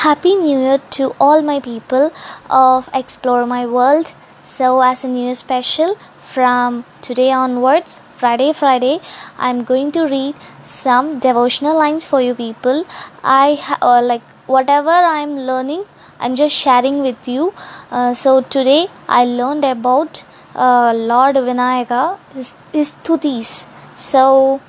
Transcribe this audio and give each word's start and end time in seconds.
Happy 0.00 0.34
New 0.34 0.58
Year 0.58 0.78
to 0.92 1.14
all 1.20 1.42
my 1.42 1.60
people 1.60 2.10
of 2.48 2.88
Explore 2.94 3.44
My 3.44 3.66
World. 3.66 4.14
So, 4.42 4.80
as 4.80 5.04
a 5.04 5.08
New 5.08 5.34
special, 5.34 5.98
from 6.18 6.86
today 7.02 7.30
onwards, 7.32 8.00
Friday, 8.16 8.54
Friday, 8.54 9.00
I'm 9.36 9.62
going 9.62 9.92
to 9.92 10.04
read 10.06 10.36
some 10.64 11.18
devotional 11.18 11.76
lines 11.76 12.06
for 12.06 12.22
you 12.22 12.34
people. 12.34 12.86
I 13.22 13.60
uh, 13.82 14.00
like 14.00 14.22
whatever 14.46 14.88
I'm 14.88 15.36
learning, 15.50 15.84
I'm 16.18 16.34
just 16.34 16.56
sharing 16.56 17.02
with 17.02 17.28
you. 17.28 17.52
Uh, 17.90 18.14
so, 18.14 18.40
today 18.40 18.88
I 19.06 19.26
learned 19.26 19.66
about 19.66 20.24
uh, 20.54 20.94
Lord 20.96 21.36
Vinayaka, 21.36 22.18
his, 22.32 22.54
his. 22.72 23.66
So, 23.94 24.62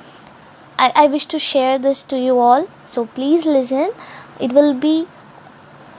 I, 0.77 0.91
I 0.93 1.07
wish 1.07 1.25
to 1.27 1.39
share 1.39 1.79
this 1.79 2.04
to 2.04 2.20
you 2.20 2.38
all. 2.38 2.68
So, 2.84 3.05
please 3.05 3.45
listen. 3.45 3.91
It 4.38 4.52
will 4.52 4.73
be 4.73 5.07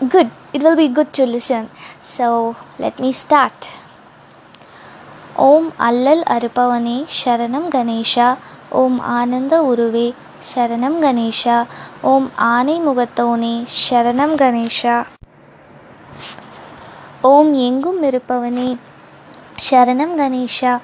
good. 0.04 0.30
It 0.52 0.62
will 0.62 0.76
be 0.76 0.88
good 0.88 1.12
to 1.14 1.26
listen. 1.26 1.70
So, 2.02 2.56
let 2.78 2.98
me 2.98 3.12
start. 3.14 3.58
ஓம் 5.42 5.68
அல்லல் 5.78 6.22
அருப்பவனே 6.34 6.96
சரணம் 7.18 7.68
கணேஷா 7.74 8.26
ஓம் 8.72 8.98
ஆனந்த 9.14 9.54
உருவே 9.70 10.04
சரணம் 10.48 10.98
கணேஷா 11.04 11.56
ஓம் 12.10 12.26
ஆனை 12.48 12.76
முகத்தோனே 12.86 13.54
சரணம் 13.78 14.34
கணேஷா 14.42 14.96
ஓம் 17.30 17.52
எங்கும் 17.66 18.02
இருப்பவனே 18.02 18.68
சரணம் 19.66 20.14
கணேஷா 20.20 20.74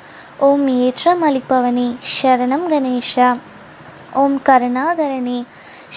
ஓம் 0.49 0.67
ஏற்றம் 0.81 1.25
அளிப்பவனே 1.29 1.89
சரணம் 2.17 2.67
கணேஷா 2.73 3.29
ஓம் 4.23 4.39
கருணாகரனே 4.49 5.39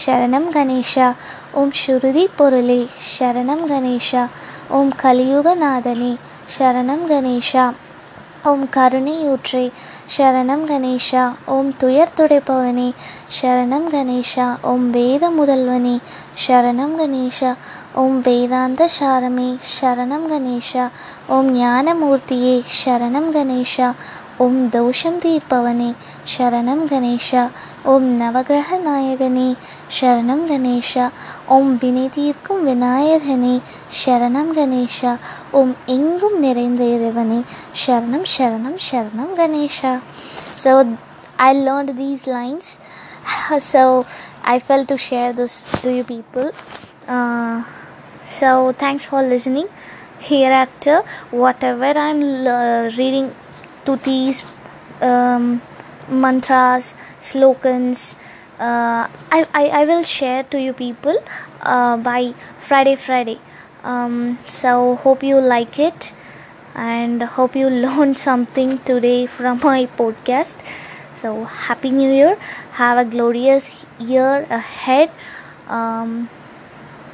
சரணம் 0.06 0.50
கணேஷா. 0.52 1.16
ஓம் 1.52 1.72
ஸ்ருதி 1.86 2.28
பொருளே. 2.36 2.90
சரணம் 3.20 3.66
கணேஷா. 3.70 4.28
ஓம் 4.70 4.92
கலியுகநாதனே. 5.04 6.18
சரணம் 6.58 7.06
கணேஷா. 7.10 7.74
ஓம் 8.44 8.70
கருணையூற்றே. 8.76 9.72
சரணம் 10.18 10.66
கணேஷா. 10.68 11.34
ஓம் 11.46 11.78
துயர் 11.78 12.12
துடைப்பவனே 12.18 12.94
சரணம் 13.42 13.84
கணேஷா. 13.92 14.58
ஓம் 14.62 14.90
வேத 14.90 15.30
முதல்வனே. 15.30 16.00
சரணம் 16.48 16.96
கணேஷா. 17.00 17.56
ஓம் 17.94 18.22
வேதாந்த 18.22 18.90
சாரமே. 19.00 19.60
சரணம் 19.82 20.26
கணேஷா. 20.32 20.90
ஓம் 21.28 21.58
ஞானமூர்த்தியே. 21.58 22.64
சரணம் 22.86 23.30
கணேஷா. 23.34 23.94
ஓம் 24.45 24.59
தோஷம் 24.77 25.19
தீர்ப்பவனே 25.25 25.91
சரணம் 26.33 26.85
கணேஷா 26.91 27.43
ஓம் 27.93 28.09
நவகிரக 28.21 28.79
நாயகனே 28.87 29.49
சரணம் 29.99 30.45
கணேஷா 30.51 31.07
ஓம் 31.57 31.73
வினை 31.83 32.07
தீர்க்கும் 32.17 32.63
விநாயகனே 32.71 33.55
சரணம் 34.03 34.53
கணேஷா 34.59 35.13
ஓம் 35.61 35.75
எங்கும் 35.97 36.39
நிறைந்த 36.47 36.85
இறைவனே 36.97 37.41
சரணம் 37.85 38.29
சரணம் 38.37 38.81
சரணம் 38.89 39.35
Ganesha 39.43 39.95
so 40.65 40.73
I 41.39 41.53
learned 41.53 41.99
these 41.99 42.27
lines 42.27 42.79
so 43.63 44.07
I 44.45 44.59
felt 44.59 44.89
to 44.89 44.97
share 44.99 45.33
this 45.33 45.55
to 45.83 45.93
you 45.93 46.05
people 46.05 46.51
uh, 47.09 47.57
so 48.29 48.73
thanks 48.75 49.07
for 49.07 49.23
listening 49.25 49.69
hereafter 50.21 51.03
whatever 51.33 51.87
I'm 51.99 52.23
uh, 52.49 52.91
reading 52.97 53.27
these 53.86 54.46
um, 55.02 55.62
mantras 56.10 56.94
slogans 57.20 58.16
uh, 58.60 59.08
I, 59.32 59.48
I, 59.56 59.68
I 59.82 59.86
will 59.86 60.04
share 60.04 60.44
to 60.44 60.62
you 60.62 60.72
people 60.74 61.18
uh, 61.62 61.98
by 61.98 62.34
Friday 62.60 62.96
Friday. 62.96 63.40
Um, 63.84 64.38
so 64.48 64.96
hope 64.98 65.24
you 65.24 65.40
like 65.42 65.80
it 65.80 66.14
and 66.76 67.24
hope 67.24 67.56
you 67.56 67.70
learned 67.86 68.20
something 68.20 68.78
today 68.80 69.26
from 69.26 69.60
my 69.64 69.88
podcast. 69.98 70.64
So 71.16 71.46
happy 71.46 71.90
new 71.90 72.12
year. 72.12 72.36
Have 72.74 73.00
a 73.00 73.10
glorious 73.10 73.84
year 74.00 74.46
ahead. 74.50 75.10
Um, 75.68 76.30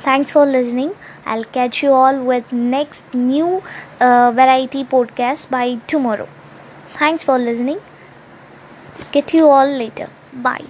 thanks 0.01 0.31
for 0.31 0.45
listening. 0.45 0.95
I'll 1.25 1.45
catch 1.45 1.81
you 1.81 1.91
all 1.91 2.22
with 2.23 2.51
next 2.51 3.13
new 3.13 3.63
uh, 4.01 4.31
variety 4.35 4.83
podcast 4.83 5.50
by 5.50 5.75
tomorrow 5.88 6.27
thanks 6.99 7.23
for 7.23 7.37
listening. 7.37 7.79
Get 9.11 9.33
you 9.33 9.47
all 9.47 9.67
later. 9.67 10.09
Bye 10.31 10.65